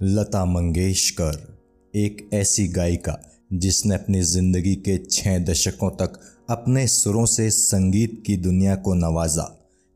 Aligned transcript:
लता 0.00 0.44
मंगेशकर, 0.44 1.36
एक 1.94 2.28
ऐसी 2.34 2.66
गायिका 2.68 3.16
जिसने 3.52 3.94
अपनी 3.94 4.20
ज़िंदगी 4.22 4.74
के 4.78 4.96
छः 5.04 5.38
दशकों 5.44 5.88
तक 5.92 6.18
अपने 6.50 6.86
सुरों 6.86 7.24
से 7.26 7.48
संगीत 7.50 8.22
की 8.26 8.36
दुनिया 8.36 8.74
को 8.76 8.94
नवाजा। 8.94 9.46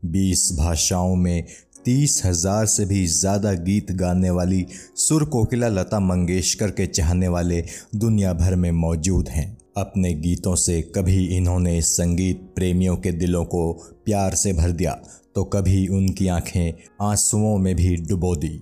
बीस 0.03 0.49
भाषाओं 0.57 1.15
में 1.15 1.45
तीस 1.85 2.21
हज़ार 2.25 2.65
से 2.65 2.85
भी 2.85 3.05
ज़्यादा 3.07 3.53
गीत 3.61 3.91
गाने 3.91 4.29
वाली 4.29 4.65
सुर 4.97 5.25
कोकिला 5.25 5.67
लता 5.67 5.99
मंगेशकर 5.99 6.71
के 6.71 6.85
चाहने 6.87 7.27
वाले 7.27 7.63
दुनिया 7.95 8.33
भर 8.33 8.55
में 8.55 8.71
मौजूद 8.73 9.29
हैं। 9.29 9.47
अपने 9.77 10.13
गीतों 10.15 10.55
से 10.55 10.81
कभी 10.95 11.25
इन्होंने 11.37 11.81
संगीत 11.83 12.41
प्रेमियों 12.55 12.97
के 12.97 13.11
दिलों 13.13 13.45
को 13.45 13.71
प्यार 14.05 14.35
से 14.35 14.53
भर 14.53 14.71
दिया 14.73 14.99
तो 15.35 15.43
कभी 15.45 15.87
उनकी 15.89 16.27
आँखें 16.27 16.73
आंसुओं 17.01 17.57
में 17.57 17.75
भी 17.75 17.95
डुबो 17.99 18.35
दी। 18.35 18.59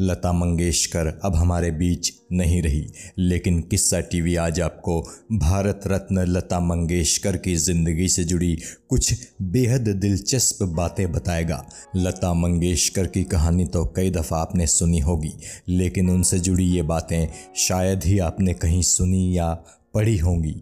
लता 0.00 0.32
मंगेशकर 0.32 1.06
अब 1.24 1.34
हमारे 1.36 1.70
बीच 1.70 2.12
नहीं 2.32 2.60
रही। 2.62 2.86
लेकिन 3.18 3.60
किस्सा 3.60 4.00
टीवी 4.02 4.34
आज 4.36 4.60
आपको 4.60 5.00
भारत 5.32 5.80
रत्न 5.86 6.24
लता 6.26 6.60
मंगेशकर 6.60 7.36
की 7.36 7.54
ज़िंदगी 7.56 8.08
से 8.08 8.24
जुड़ी 8.24 8.56
कुछ 8.88 9.14
बेहद 9.42 9.88
दिलचस्प 9.90 10.62
बातें 10.72 11.10
बताएगा। 11.12 11.64
लता 11.96 12.32
मंगेशकर 12.34 13.06
की 13.06 13.24
कहानी 13.24 13.64
तो 13.66 13.84
कई 13.96 14.10
दफ़ा 14.10 14.38
आपने 14.38 14.66
सुनी 14.66 15.00
होगी, 15.00 15.32
लेकिन 15.68 16.10
उनसे 16.10 16.38
जुड़ी 16.38 16.66
ये 16.66 16.82
बातें 16.84 17.26
शायद 17.58 18.04
ही 18.04 18.18
आपने 18.20 18.54
कहीं 18.54 18.82
सुनी 18.82 19.36
या 19.36 19.52
पढ़ी 19.94 20.16
होंगी। 20.18 20.60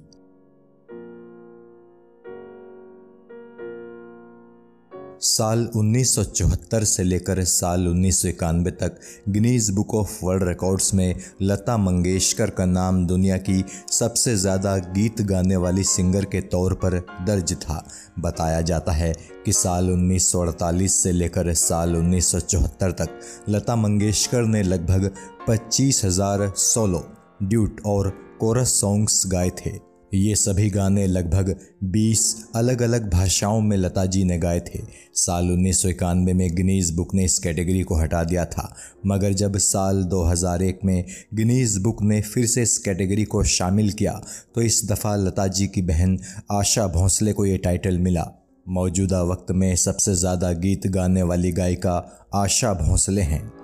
साल 5.23 5.61
1974 5.77 6.85
से 6.85 7.03
लेकर 7.05 7.43
साल 7.45 7.87
उन्नीस 7.89 8.21
सौ 8.23 8.29
इक्यानवे 8.29 8.71
तक 8.73 8.97
Guinness 9.29 9.69
book 9.71 9.95
of 9.95 10.19
world 10.25 10.45
records 10.49 10.93
में 10.95 11.15
लता 11.43 11.77
मंगेशकर 11.77 12.51
का 12.51 12.65
नाम 12.67 13.05
दुनिया 13.07 13.37
की 13.39 13.65
सबसे 13.91 14.35
ज़्यादा 14.37 14.77
गीत 14.97 15.21
गाने 15.23 15.57
वाली 15.57 15.85
सिंगर 15.85 16.25
के 16.25 16.41
तौर 16.49 16.75
पर 16.75 16.99
दर्ज 17.27 17.53
था। 17.55 17.85
बताया 18.19 18.61
जाता 18.63 18.93
है 18.93 19.13
कि 19.47 19.53
साल 19.53 19.91
1948 19.91 20.95
से 20.95 21.13
लेकर 21.13 21.53
साल 21.55 21.97
1974 21.97 22.93
तक 22.99 23.19
लता 23.49 23.77
मंगेशकर 23.77 24.47
ने 24.47 24.63
लगभग 24.63 25.11
पच्चीस 25.49 26.05
हज़ार 26.05 26.53
सोलो, 26.57 27.07
ड्यूट 27.43 27.81
और 27.87 28.11
कोरस 28.41 28.81
सॉन्ग्स 28.81 29.23
गाए 29.27 29.51
थे। 29.61 29.92
ये 30.13 30.35
सभी 30.35 30.69
गाने 30.71 31.07
लगभग 31.07 31.55
20 31.93 32.23
अलग 32.57 32.83
अलग 32.83 33.09
भाषाओं 33.11 33.61
में 33.61 33.77
लता 33.77 34.05
जी 34.07 34.25
ने 34.25 34.39
गाए 34.39 34.59
थे। 34.61 34.81
साल 35.17 35.51
उन्नीस 35.51 35.81
सौ 35.83 35.89
इक्यानवे 35.89 36.33
में 36.33 36.55
गिनीज 36.57 36.91
बुक 36.91 37.15
ने 37.15 37.25
इस 37.25 37.39
कैटेगरी 37.39 37.83
को 37.83 37.97
हटा 37.97 38.23
दिया 38.25 38.45
था। 38.47 38.75
मगर 39.07 39.33
जब 39.35 39.57
साल 39.59 40.03
2001 40.05 40.85
में 40.85 41.05
गिनीज 41.35 41.77
बुक 41.79 42.03
ने 42.03 42.21
फिर 42.23 42.47
से 42.47 42.63
इस 42.63 42.77
कैटेगरी 42.79 43.25
को 43.25 43.43
शामिल 43.45 43.91
किया 43.93 44.13
तो 44.55 44.63
इस 44.63 44.85
दफ़ा 44.91 45.15
लता 45.17 45.47
जी 45.49 45.67
की 45.69 45.83
बहन 45.85 46.19
आशा 46.51 46.87
भोंसले 46.89 47.33
को 47.33 47.47
ये 47.47 47.57
टाइटल 47.59 47.99
मिला। 47.99 48.27
मौजूदा 48.67 49.23
वक्त 49.23 49.51
में 49.53 49.75
सबसे 49.79 50.15
ज़्यादा 50.17 50.53
गीत 50.61 50.87
गाने 50.89 51.23
वाली 51.23 51.53
गायिका 51.53 51.97
आशा 52.35 52.73
भोंसले 52.77 53.23
हैं। 53.23 53.62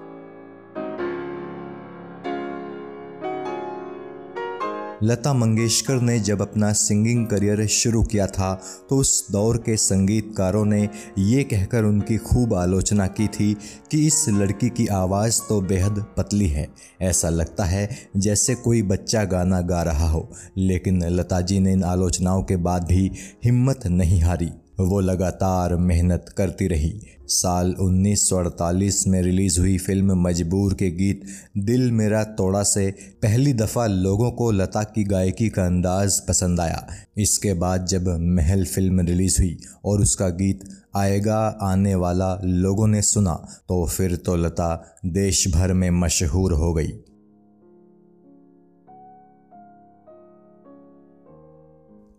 लता 5.02 5.32
मंगेशकर 5.32 6.00
ने 6.00 6.18
जब 6.20 6.42
अपना 6.42 6.72
सिंगिंग 6.72 7.26
करियर 7.26 7.66
शुरू 7.66 8.02
किया 8.02 8.26
था 8.26 8.52
तो 8.90 8.96
उस 8.96 9.30
दौर 9.30 9.56
के 9.56 9.76
संगीतकारों 9.76 10.64
ने 10.64 10.88
ये 11.18 11.42
कहकर 11.44 11.84
उनकी 11.84 12.16
खूब 12.18 12.54
आलोचना 12.54 13.06
की 13.06 13.26
थी 13.28 13.52
कि 13.90 14.06
इस 14.06 14.24
लड़की 14.28 14.68
की 14.68 14.86
आवाज़ 14.86 15.40
तो 15.48 15.60
बेहद 15.60 16.04
पतली 16.16 16.48
है। 16.48 16.68
ऐसा 17.02 17.28
लगता 17.28 17.64
है 17.64 17.88
जैसे 18.16 18.54
कोई 18.54 18.82
बच्चा 18.82 19.24
गाना 19.24 19.60
गा 19.60 19.82
रहा 19.82 20.08
हो, 20.10 20.28
लेकिन 20.56 21.02
लता 21.04 21.40
जी 21.40 21.60
ने 21.60 21.72
इन 21.72 21.84
आलोचनाओं 21.84 22.42
के 22.42 22.56
बाद 22.56 22.86
भी 22.86 23.10
हिम्मत 23.44 23.86
नहीं 23.86 24.20
हारी। 24.22 24.50
वो 24.78 25.00
लगातार 25.00 25.74
मेहनत 25.76 26.26
करती 26.36 26.66
रही। 26.68 26.92
साल 27.28 27.74
1948 27.80 29.06
में 29.06 29.20
रिलीज़ 29.22 29.58
हुई 29.60 29.76
फ़िल्म 29.78 30.14
मजबूर 30.22 30.74
के 30.74 30.90
गीत 30.90 31.22
दिल 31.58 31.90
मेरा 31.92 32.22
तोड़ा 32.36 32.62
से 32.62 32.90
पहली 33.22 33.52
दफ़ा 33.52 33.86
लोगों 33.86 34.30
को 34.30 34.50
लता 34.50 34.82
की 34.84 35.04
गायकी 35.04 35.48
का 35.48 35.64
अंदाज 35.66 36.20
पसंद 36.20 36.60
आया। 36.60 36.86
इसके 37.18 37.54
बाद 37.54 37.86
जब 37.86 38.08
महल 38.30 38.64
फ़िल्म 38.64 39.06
रिलीज़ 39.06 39.40
हुई 39.40 39.56
और 39.84 40.00
उसका 40.00 40.28
गीत 40.28 40.68
आएगा, 40.96 41.38
आने 41.62 41.94
वाला 41.94 42.34
लोगों 42.44 42.86
ने 42.86 43.02
सुना 43.02 43.34
तो 43.68 43.84
फिर 43.86 44.16
तो 44.16 44.36
लता 44.36 45.00
देश 45.06 45.46
भर 45.48 45.72
में 45.72 45.90
मशहूर 45.90 46.52
हो 46.52 46.72
गई। 46.74 46.92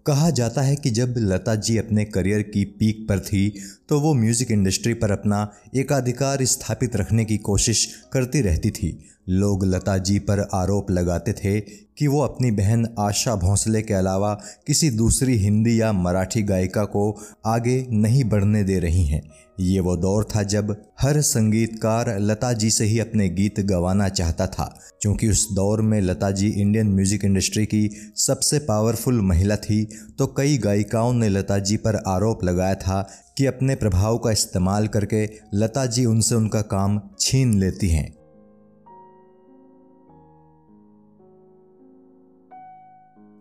कहा 0.10 0.30
जाता 0.30 0.62
है 0.62 0.76
कि 0.76 0.90
जब 0.90 1.16
लता 1.18 1.56
जी 1.56 1.78
अपने 1.78 2.06
करियर 2.06 2.42
की 2.44 2.64
पीक 2.80 3.06
पर 3.10 3.20
थी 3.20 3.42
तो 3.90 4.00
वो 4.00 4.14
म्यूज़िक 4.14 4.52
इंडस्ट्री 4.52 4.94
पर 4.94 5.12
अपना 5.12 5.42
एकाधिकार 5.76 6.44
स्थापित 6.46 6.96
रखने 6.96 7.26
की 7.26 7.38
कोशिश 7.38 7.86
करती 8.14 8.42
रहती 8.42 8.72
थी। 8.72 8.90
लोग 9.30 9.66
लता 9.66 9.98
जी 9.98 10.20
पर 10.20 10.48
आरोप 10.54 10.92
लगाते 10.92 11.34
थे 11.34 11.60
कि 11.60 12.08
वो 12.08 12.22
अपनी 12.22 12.52
बहन 12.52 12.88
आशा 13.00 13.36
भोंसले 13.36 13.82
के 13.82 13.94
अलावा 13.94 14.34
किसी 14.68 14.90
दूसरी 14.90 15.38
हिंदी 15.38 15.80
या 15.82 15.92
मराठी 15.94 16.42
गायिका 16.44 16.84
को 16.86 17.12
आगे 17.46 17.86
नहीं 17.92 18.24
बढ़ने 18.24 18.64
दे 18.64 18.80
रही 18.80 19.06
हैं। 19.06 19.22
ये 19.60 19.80
वो 19.80 19.96
दौर 19.98 20.24
था 20.26 20.44
जब 20.44 20.76
हर 21.02 21.20
संगीतकार 21.22 22.16
लता 22.20 22.52
जी 22.54 22.70
से 22.72 22.86
ही 22.86 23.00
अपने 23.00 23.28
गीत 23.30 23.60
गवाना 23.60 24.08
चाहता 24.10 24.48
था, 24.48 24.66
क्योंकि 25.02 25.30
उस 25.30 25.48
दौर 25.54 25.82
में 25.82 26.00
Lata 26.02 26.30
ji 26.32 26.48
Indian 26.52 26.88
music 26.88 27.26
industry 27.26 27.66
की 27.66 27.90
सबसे 28.18 28.60
पावरफुल 28.60 29.22
महिला 29.22 29.56
थी 29.56 29.84
तो 30.20 30.28
कई 30.28 30.58
गायिकाओं 30.58 31.14
ने 31.14 31.30
लता 31.30 31.58
जी 31.60 31.78
पर 31.78 31.96
आरोप 32.08 32.44
लगाया 32.44 32.76
था 32.76 33.02
कि 33.38 33.46
अपने 33.46 33.76
प्रभाव 33.76 34.18
का 34.18 34.32
इस्तेमाल 34.32 34.88
करके 34.88 35.28
लता 35.54 35.86
जी 35.86 36.06
उनसे 36.06 36.36
उनका 36.36 36.62
काम 36.62 37.00
छीन 37.20 37.60
लेती 37.60 37.90
हैं। 37.90 38.19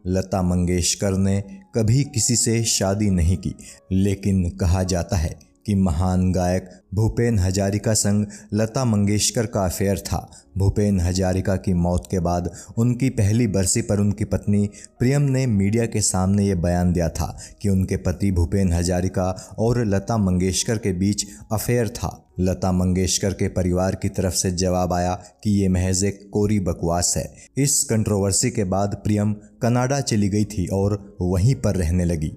लता 0.09 0.43
मंगेशकर 0.43 1.17
ने 1.17 1.41
कभी 1.75 2.05
किसी 2.05 2.37
से 2.37 2.63
शादी 2.65 3.11
नहीं 3.11 3.37
की, 3.37 3.55
लेकिन 3.93 4.49
कहा 4.51 4.83
जाता 4.83 5.17
है 5.17 5.37
कि 5.67 5.75
महान 5.75 6.31
गायक 6.33 6.71
भूपेन 6.95 7.39
हजारिका 7.39 7.95
संग 7.95 8.27
लता 8.55 8.85
मंगेशकर 8.85 9.47
का 9.47 9.65
अफेयर 9.65 9.99
था। 9.99 10.31
भूपेन 10.59 11.01
हजारिका 11.01 11.57
की 11.57 11.73
मौत 11.73 12.09
के 12.11 12.21
बाद 12.21 12.51
उनकी 12.79 13.11
पहली 13.11 13.47
बरसी 13.47 13.83
पर 13.83 14.01
उनकी 14.01 14.25
पत्नी 14.25 14.71
प्रियम 14.99 15.23
ने 15.23 15.47
मीडिया 15.47 15.87
के 15.87 16.01
सामने 16.01 16.47
ये 16.47 16.55
बयान 16.55 16.93
दिया 16.93 17.09
था 17.09 17.37
कि 17.63 17.69
उनके 17.69 17.97
पति 17.97 18.31
भूपेन 18.31 18.73
हजारिका 18.73 19.31
और 19.59 19.85
लता 19.87 20.17
मंगेशकर 20.17 20.79
के 20.79 20.93
बीच 20.93 21.27
अफेयर 21.53 21.89
था। 21.89 22.25
लता 22.41 22.73
मंगेशकर 22.73 23.33
के 23.33 23.49
परिवार 23.49 23.95
की 23.95 24.09
तरफ़ 24.09 24.35
से 24.35 24.51
जवाब 24.51 24.93
आया 24.93 25.15
कि 25.15 25.51
ये 25.51 25.69
महज 25.69 26.05
एक 26.05 26.31
कोरी 26.33 26.61
बकवास 26.61 27.15
है। 27.17 27.35
इस 27.57 27.85
कंट्रोवर्सी 27.85 28.51
के 28.51 28.65
बाद 28.65 29.01
प्रियम 29.05 29.33
कनाडा 29.63 30.01
चली 30.01 30.29
गई 30.29 30.45
थी 30.45 30.67
और 30.67 31.17
वहीं 31.21 31.55
पर 31.55 31.77
रहने 31.77 32.05
लगी। 32.05 32.33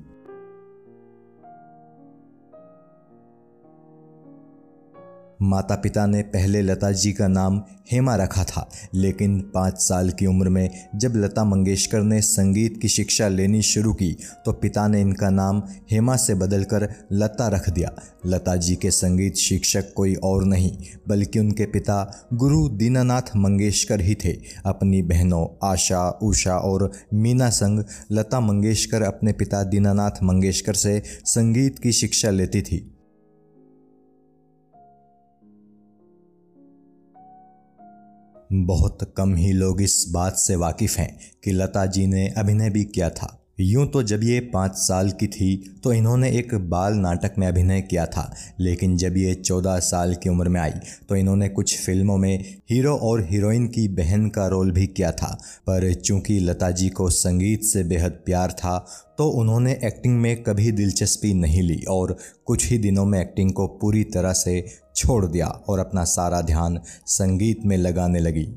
माता 5.41 5.75
पिता 5.75 6.05
ने 6.05 6.21
पहले 6.23 6.61
लता 6.61 6.91
जी 6.91 7.11
का 7.11 7.27
नाम 7.27 7.61
हेमा 7.91 8.15
रखा 8.15 8.43
था, 8.43 8.69
लेकिन 8.93 9.39
पाँच 9.53 9.79
साल 9.79 10.09
की 10.09 10.25
उम्र 10.25 10.49
में 10.49 10.69
जब 10.95 11.13
लता 11.15 11.43
मंगेशकर 11.43 12.01
ने 12.01 12.19
संगीत 12.21 12.77
की 12.81 12.87
शिक्षा 12.87 13.27
लेनी 13.27 13.61
शुरू 13.61 13.93
की 13.93 14.11
तो 14.45 14.51
पिता 14.51 14.87
ने 14.87 15.01
इनका 15.01 15.29
नाम 15.29 15.61
हेमा 15.91 16.15
से 16.15 16.35
बदलकर 16.35 16.87
लता 17.11 17.47
रख 17.47 17.69
दिया। 17.69 17.91
लता 18.25 18.55
जी 18.55 18.75
के 18.75 18.91
संगीत 18.91 19.35
शिक्षक 19.35 19.93
कोई 19.93 20.15
और 20.15 20.45
नहीं, 20.45 20.71
बल्कि 21.07 21.39
उनके 21.39 21.65
पिता 21.65 22.27
गुरु 22.33 22.67
दीनानाथ 22.69 23.35
मंगेशकर 23.35 24.01
ही 24.01 24.15
थे। 24.15 24.37
अपनी 24.65 25.01
बहनों 25.01 25.45
आशा, 25.63 26.09
उषा 26.23 26.57
और 26.57 26.91
मीना 27.13 27.49
संग 27.49 27.83
लता 28.11 28.39
मंगेशकर 28.39 29.01
अपने 29.01 29.33
पिता 29.33 29.63
दीनानाथ 29.63 30.23
मंगेशकर 30.23 30.73
से 30.75 31.01
संगीत 31.25 31.79
की 31.79 31.91
शिक्षा 31.91 32.29
लेती 32.29 32.61
थी। 32.61 32.87
बहुत 38.53 39.13
कम 39.17 39.35
ही 39.35 39.53
लोग 39.53 39.81
इस 39.81 40.05
बात 40.11 40.35
से 40.35 40.55
वाकिफ़ 40.55 40.97
हैं 40.97 41.19
कि 41.43 41.51
लता 41.51 41.85
जी 41.85 42.07
ने 42.07 42.27
अभिनय 42.27 42.69
भी 42.69 42.83
किया 42.83 43.09
था। 43.09 43.40
यूँ 43.61 43.85
तो 43.87 44.01
जब 44.03 44.23
ये 44.23 44.39
पाँच 44.53 44.75
साल 44.75 45.09
की 45.09 45.27
थी 45.27 45.55
तो 45.83 45.91
इन्होंने 45.93 46.29
एक 46.29 46.53
बाल 46.69 46.93
नाटक 46.93 47.35
में 47.37 47.47
अभिनय 47.47 47.81
किया 47.81 48.05
था। 48.05 48.23
लेकिन 48.59 48.95
जब 48.97 49.17
ये 49.17 49.33
चौदह 49.35 49.77
साल 49.79 50.13
की 50.15 50.29
उम्र 50.29 50.49
में 50.49 50.59
आई 50.61 50.71
तो 51.09 51.15
इन्होंने 51.15 51.49
कुछ 51.49 51.77
फ़िल्मों 51.79 52.17
में 52.17 52.57
हीरो 52.71 52.95
और 52.95 53.25
हीरोइन 53.29 53.67
की 53.67 53.87
बहन 53.87 54.27
का 54.29 54.47
रोल 54.47 54.71
भी 54.71 54.87
किया 54.87 55.11
था। 55.11 55.33
पर 55.67 55.93
चूँकि 55.93 56.39
लता 56.39 56.71
जी 56.71 56.89
को 56.89 57.09
संगीत 57.09 57.63
से 57.63 57.83
बेहद 57.83 58.11
प्यार 58.25 58.51
था 58.51 58.77
तो 59.17 59.27
उन्होंने 59.29 59.79
एक्टिंग 59.83 60.19
में 60.21 60.43
कभी 60.43 60.71
दिलचस्पी 60.71 61.33
नहीं 61.33 61.61
ली 61.61 61.81
और 61.89 62.17
कुछ 62.45 62.69
ही 62.69 62.77
दिनों 62.77 63.05
में 63.05 63.19
एक्टिंग 63.19 63.53
को 63.53 63.67
पूरी 63.81 64.03
तरह 64.03 64.33
से 64.33 64.63
छोड़ 64.95 65.25
दिया 65.25 65.47
और 65.47 65.79
अपना 65.79 66.03
सारा 66.03 66.41
ध्यान 66.41 66.79
संगीत 67.05 67.65
में 67.65 67.77
लगाने 67.77 68.19
लगी। 68.19 68.47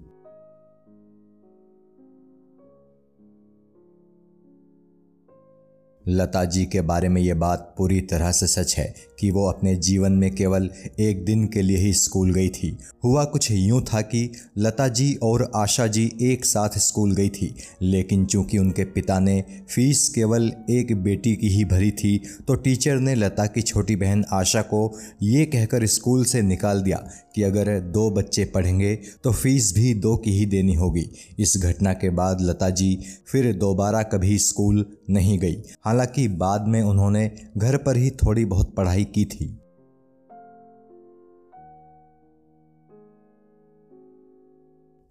लता 6.09 6.45
जी 6.45 6.65
के 6.65 6.81
बारे 6.81 7.09
में 7.09 7.21
ये 7.23 7.35
बात 7.35 7.75
पूरी 7.79 8.01
तरह 8.01 8.33
से 8.33 8.47
सच 8.47 8.75
है 8.79 8.93
कि 9.21 9.31
वो 9.31 9.47
अपने 9.49 9.75
जीवन 9.77 10.13
में 10.13 10.31
केवल 10.35 10.69
एक 11.01 11.25
दिन 11.25 11.47
के 11.47 11.63
लिए 11.63 11.77
ही 11.77 11.93
स्कूल 11.93 12.33
गई 12.35 12.49
थी। 12.49 12.77
हुआ 13.05 13.25
कुछ 13.25 13.51
यूँ 13.51 13.81
था 13.85 14.01
कि 14.01 14.31
लता 14.59 14.89
जी 14.89 15.13
और 15.23 15.51
आशा 15.57 15.87
जी 15.87 16.05
एक 16.23 16.45
साथ 16.45 16.79
स्कूल 16.79 17.15
गई 17.15 17.29
थी, 17.29 17.55
लेकिन 17.83 18.25
चूँकि 18.27 18.59
उनके 18.59 18.85
पिता 18.85 19.19
ने 19.19 19.43
फ़ीस 19.75 20.09
केवल 20.09 20.53
एक 20.71 20.95
बेटी 21.05 21.35
की 21.37 21.49
ही 21.49 21.65
भरी 21.65 21.91
थी 21.93 22.17
तो 22.49 22.55
टीचर 22.55 22.99
ने 22.99 23.15
लता 23.15 23.47
की 23.47 23.63
छोटी 23.63 23.97
बहन 23.97 24.25
आशा 24.33 24.63
को 24.63 24.99
ये 25.23 25.45
कहकर 25.47 25.87
स्कूल 25.87 26.25
से 26.25 26.43
निकाल 26.43 26.83
दिया 26.83 26.97
कि 27.35 27.43
अगर 27.43 27.79
दो 27.93 28.11
बच्चे 28.11 28.45
पढ़ेंगे 28.45 28.95
तो 29.25 29.33
फ़ीस 29.33 29.73
भी 29.75 29.95
दो 29.95 30.17
की 30.17 30.31
ही 30.31 30.45
देनी 30.47 30.75
होगी। 30.75 31.09
इस 31.39 31.57
घटना 31.59 31.93
के 31.93 32.11
बाद 32.11 32.41
लता 32.41 32.69
जी 32.71 32.99
फिर 33.27 33.53
दोबारा 33.55 34.03
कभी 34.03 34.39
स्कूल 34.39 34.85
नहीं 35.11 35.39
गई। 35.39 35.57
हालाँकि 35.95 36.29
बाद 36.29 36.69
में 36.69 36.83
उन्होंने 36.83 37.33
घर 37.57 37.77
पर 37.77 37.97
ही 37.97 38.11
थोड़ी 38.11 38.45
बहुत 38.45 38.75
पढ़ाई 38.75 39.05
की 39.05 39.25
थी। 39.25 39.61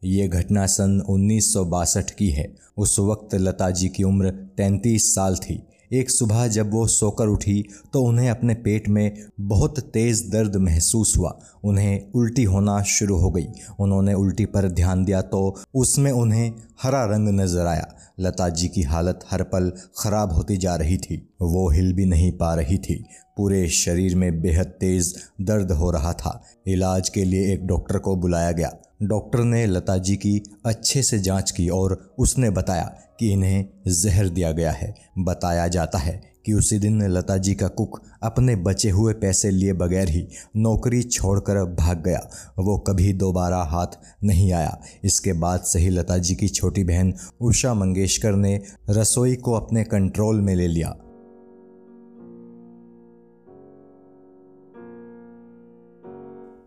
ये 0.04 0.28
घटना 0.28 0.66
सन 0.66 1.02
उन्नीस 1.10 1.54
सौ 1.54 1.66
बासठ 1.66 2.12
की 2.12 2.30
है। 2.30 2.56
उस 2.78 3.00
वक्त 3.00 3.36
लता 3.36 3.70
जी 3.70 3.90
की 3.90 4.04
उम्र 4.04 4.32
33 4.32 5.16
साल 5.16 5.36
थी। 5.36 5.68
एक 5.94 6.12
सुबह 6.12 6.48
जब 6.48 6.72
वो 6.72 6.86
सोकर 6.88 7.28
उठी 7.28 7.64
तो 7.94 8.02
उन्हें 8.04 8.30
अपने 8.30 8.54
पेट 8.58 8.88
में 8.90 9.18
बहुत 9.40 9.80
तेज़ 9.94 10.24
दर्द 10.32 10.56
महसूस 10.58 11.14
हुआ। 11.18 11.38
उन्हें 11.64 12.12
उल्टी 12.12 12.44
होना 12.44 12.82
शुरू 12.84 13.18
हो 13.18 13.30
गई। 13.32 13.46
उन्होंने 13.80 14.14
उल्टी 14.14 14.46
पर 14.46 14.70
ध्यान 14.72 15.04
दिया 15.06 15.22
तो 15.22 15.56
उसमें 15.76 16.12
उन्हें 16.12 16.54
हरा 16.84 17.04
रंग 17.06 17.30
नज़र 17.40 17.66
आया। 17.66 17.88
लता 18.20 18.50
जी 18.50 18.68
की 18.68 18.82
हालत 18.84 19.26
हर 19.32 19.44
पल 19.44 19.72
खराब 19.98 20.34
होती 20.34 20.58
जा 20.58 20.76
रही 20.76 20.98
थी। 20.98 21.22
वो 21.42 21.70
हिल 21.70 21.94
भी 21.94 22.06
नहीं 22.06 22.32
पा 22.32 22.54
रही 22.56 22.78
थी। 22.78 23.04
पूरे 23.38 23.68
शरीर 23.68 24.16
में 24.16 24.42
बेहद 24.42 24.74
तेज 24.80 25.14
दर्द 25.42 25.72
हो 25.72 25.92
रहा 25.92 26.14
था। 26.14 26.42
इलाज 26.68 27.10
के 27.10 27.24
लिए 27.26 27.54
एक 27.54 27.68
डॉक्टर 27.68 27.98
को 27.98 28.16
बुलाया 28.16 28.52
गया। 28.52 28.72
डॉक्टर 29.08 29.40
ने 29.40 29.66
लता 29.66 29.98
जी 29.98 30.16
की 30.16 30.44
अच्छे 30.66 31.04
से 31.04 31.20
जाँच 31.20 31.52
की 31.52 31.70
और 31.70 32.16
उसने 32.20 32.50
बताया 32.50 32.84
कि 33.20 33.32
इन्हें 33.32 33.66
जहर 33.88 34.30
दिया 34.30 34.52
गया 34.52 34.72
है। 34.72 34.96
बताया 35.20 35.68
जाता 35.68 35.98
है 35.98 36.34
कि 36.46 36.54
उसी 36.54 36.80
दिन 36.80 37.08
लता 37.08 37.38
जी 37.38 37.54
का 37.56 37.68
कुक 37.68 38.02
अपने 38.24 38.56
बचे 38.56 38.90
हुए 38.90 39.14
पैसे 39.14 39.52
लिए 39.52 39.74
बगैर 39.74 40.10
ही 40.10 40.28
नौकरी 40.56 41.04
छोड़कर 41.04 41.64
भाग 41.64 42.04
गया। 42.04 42.30
वो 42.60 42.78
कभी 42.78 43.14
दोबारा 43.14 43.58
हाथ 43.58 43.88
नहीं 44.24 44.54
आया। 44.54 44.82
इसके 45.04 45.34
बाद 45.34 45.62
से 45.62 45.80
ही 45.80 45.90
लता 45.90 46.18
जी 46.18 46.36
की 46.36 46.48
छोटी 46.48 46.84
बहन 46.84 47.14
उषा 47.42 47.74
मंगेशकर 47.74 48.32
ने 48.32 48.62
रसोई 48.90 49.36
को 49.36 49.54
अपने 49.54 49.84
कंट्रोल 49.84 50.42
में 50.42 50.56
ले 50.56 50.68
लिया। 50.68 50.96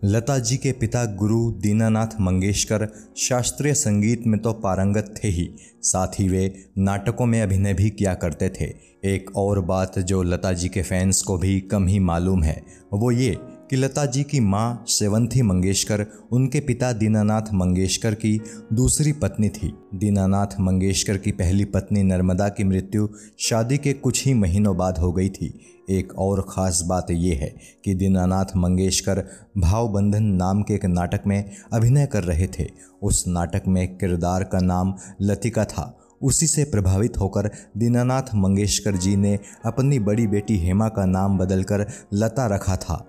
लता 0.06 0.38
जी 0.38 0.56
के 0.56 0.73
पिता 0.73 1.05
गुरु 1.14 1.38
दीनानाथ 1.53 2.20
मंगेशकर 2.20 2.87
शास्त्रीय 3.17 3.75
संगीत 3.75 4.26
में 4.26 4.38
तो 4.41 4.53
पारंगत 4.53 5.14
थे 5.17 5.29
ही। 5.29 5.49
साथ 5.82 6.20
ही 6.20 6.29
वे 6.29 6.44
नाटकों 6.79 7.26
में 7.26 7.41
अभिनय 7.43 7.75
भी 7.75 7.91
किया 7.91 8.14
करते 8.14 8.49
थे। 8.49 8.64
एक 9.05 9.37
और 9.37 9.61
बात 9.61 9.99
जो 9.99 10.23
लता 10.23 10.53
जी 10.53 10.69
के 10.69 10.82
फैंस 10.82 11.23
को 11.23 11.38
भी 11.38 11.61
कम 11.61 11.87
ही 11.87 11.99
मालूम 11.99 12.43
है, 12.43 12.62
वो 12.93 13.11
ये 13.11 13.37
कि 13.71 13.77
लता 13.77 14.07
जी 14.07 14.23
की 14.23 14.41
माँ 14.41 14.85
सेवंथी 14.89 15.43
मंगेशकर, 15.43 16.07
उनके 16.33 16.61
पिता 16.61 16.93
दीनानाथ 16.93 17.43
मंगेशकर 17.55 18.15
की 18.15 18.41
दूसरी 18.73 19.13
पत्नी 19.13 19.49
थी। 19.49 19.75
दीनानाथ 19.95 20.47
मंगेशकर 20.61 21.19
की 21.19 21.31
पहली 21.31 21.65
पत्नी 21.65 22.03
नर्मदा 22.03 22.49
की 22.49 22.65
मृत्यु 22.65 23.09
शादी 23.39 23.79
के 23.79 23.93
कुछ 23.93 24.27
ही 24.27 24.35
महीनों 24.35 24.77
बाद 24.77 24.99
हो 24.99 25.13
गई 25.13 25.29
थी। 25.29 25.61
एक 25.91 26.19
और 26.19 26.47
ख़ास 26.51 26.83
बात 26.83 27.07
यह 27.11 27.39
है 27.39 27.55
कि 27.85 27.95
दीनानाथ 27.95 28.57
मंगेशकर 28.57 29.25
भावबंधन 29.59 30.23
नाम 30.23 30.62
के 30.62 30.75
एक 30.75 30.85
नाटक 30.85 31.21
में 31.27 31.51
अभिनय 31.73 32.07
कर 32.07 32.23
रहे 32.23 32.47
थे। 32.47 32.69
उस 33.03 33.25
नाटक 33.29 33.62
में 33.69 33.97
किरदार 33.97 34.45
का 34.45 34.59
नाम 34.59 34.95
लतिका 35.23 35.65
था। 35.65 35.99
उसी 36.23 36.47
से 36.47 36.65
प्रभावित 36.65 37.19
होकर 37.19 37.51
दीनानाथ 37.77 38.35
मंगेशकर 38.35 38.97
जी 38.97 39.17
ने 39.17 39.39
अपनी 39.67 39.99
बड़ी 39.99 40.27
बेटी 40.27 40.57
हेमा 40.59 40.89
का 40.89 41.05
नाम 41.05 41.39
बदलकर 41.39 41.87
लता 42.15 42.47
रखा 42.47 42.77
था। 42.77 43.07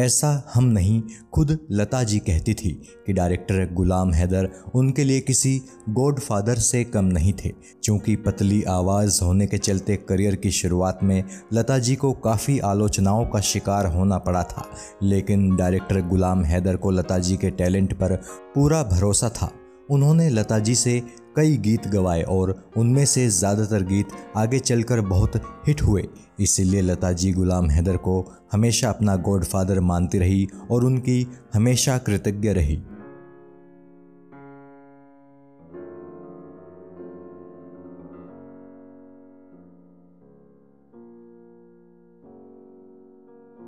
ऐसा 0.00 0.50
हम 0.54 0.64
नहीं, 0.64 1.02
खुद 1.34 1.58
लता 1.70 2.02
जी 2.02 2.18
कहती 2.18 2.54
थी 2.54 2.70
कि 3.06 3.12
डायरेक्टर 3.12 3.74
गुलाम 3.74 4.12
हैदर 4.12 4.50
उनके 4.74 5.04
लिए 5.04 5.20
किसी 5.20 5.62
गॉड 5.88 6.20
फादर 6.20 6.54
से 6.54 6.84
कम 6.84 7.04
नहीं 7.04 7.32
थे। 7.32 7.48
क्योंकि 7.84 8.16
पतली 8.16 8.62
आवाज़ 8.62 9.24
होने 9.24 9.46
के 9.46 9.58
चलते 9.58 9.96
करियर 9.96 10.34
की 10.34 10.50
शुरुआत 10.50 10.98
में 11.02 11.24
लता 11.52 11.78
जी 11.78 11.96
को 11.96 12.12
काफ़ी 12.12 12.58
आलोचनाओं 12.58 13.26
का 13.26 13.40
शिकार 13.40 13.86
होना 13.86 14.18
पड़ा 14.18 14.42
था। 14.42 14.70
लेकिन 15.02 15.56
डायरेक्टर 15.56 16.00
गुलाम 16.00 16.44
हैदर 16.44 16.76
को 16.76 16.90
लता 16.90 17.18
जी 17.18 17.36
के 17.36 17.50
टैलेंट 17.50 17.94
पर 17.94 18.16
पूरा 18.54 18.82
भरोसा 18.82 19.28
था। 19.28 19.52
उन्होंने 19.90 20.30
लता 20.30 20.58
जी 20.58 20.74
से 20.74 21.02
कई 21.36 21.56
गीत 21.56 21.86
गवाए 21.88 22.22
और 22.22 22.54
उनमें 22.76 23.04
से 23.06 23.28
ज़्यादातर 23.28 23.82
गीत 23.82 24.08
आगे 24.36 24.58
चलकर 24.58 25.00
बहुत 25.00 25.36
हिट 25.66 25.82
हुए। 25.82 26.06
इसीलिए 26.40 26.80
लता 26.80 27.12
जी 27.12 27.32
गुलाम 27.32 27.70
हैदर 27.70 27.96
को 27.96 28.20
हमेशा 28.52 28.88
अपना 28.88 29.16
गॉडफादर 29.16 29.80
मानती 29.80 30.18
रही 30.18 30.46
और 30.70 30.84
उनकी 30.84 31.26
हमेशा 31.54 31.98
कृतज्ञ 31.98 32.52
रही। 32.52 32.82